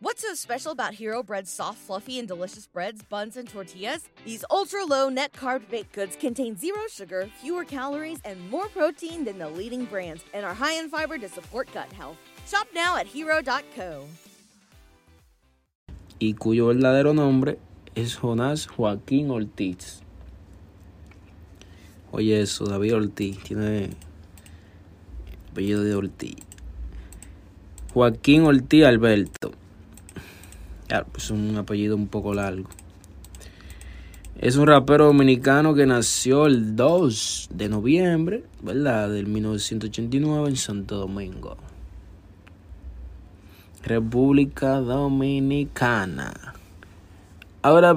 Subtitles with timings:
[0.00, 4.10] What's so special about Hero Bread's soft, fluffy, and delicious breads, buns, and tortillas?
[4.26, 9.24] These ultra low net carb baked goods contain zero sugar, fewer calories, and more protein
[9.24, 12.18] than the leading brands, and are high in fiber to support gut health.
[12.46, 14.06] Shop now at hero.co.
[16.18, 17.58] y cuyo verdadero nombre
[17.94, 20.02] es Jonás Joaquín Ortiz.
[22.12, 23.90] Oye eso, David Ortiz, tiene
[25.50, 26.36] apellido de Ortiz.
[27.94, 29.52] Joaquín Ortiz Alberto.
[30.88, 32.68] Ya, pues un apellido un poco largo.
[34.38, 39.10] Es un rapero dominicano que nació el 2 de noviembre, ¿verdad?
[39.10, 41.56] Del 1989 en Santo Domingo.
[43.82, 46.34] República Dominicana.
[47.62, 47.96] Ahora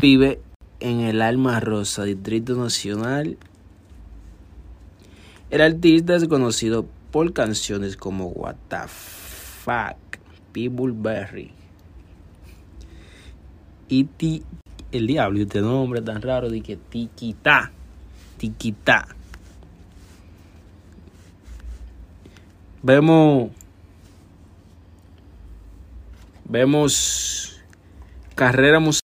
[0.00, 0.40] Vive
[0.80, 3.38] en el Alma Rosa, Distrito Nacional.
[5.50, 10.18] El artista es conocido por canciones como What the Fuck,
[10.52, 11.52] People Berry
[13.88, 14.42] y ti,
[14.92, 17.72] el diablo, y este nombre tan raro de que Tiquita,
[18.36, 19.06] Tiquita.
[22.82, 23.50] Vemos,
[26.44, 27.60] vemos
[28.34, 29.05] carrera musical.